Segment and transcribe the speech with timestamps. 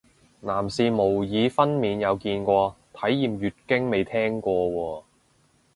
[0.39, 5.03] 男士模擬分娩有見過，體驗月經未聽過喎